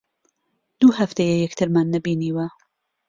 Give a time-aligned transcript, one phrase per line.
[0.79, 2.47] دوو هەفتەیە یەکترمان نەبینیوە.